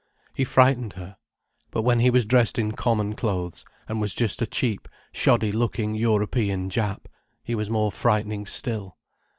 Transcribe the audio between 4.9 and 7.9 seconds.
shoddy looking European Jap, he was